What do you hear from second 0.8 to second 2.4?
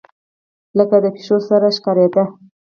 د پيشو سر ښکارېدۀ